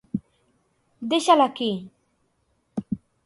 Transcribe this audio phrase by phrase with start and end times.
[1.11, 1.69] Deixa'l aquí!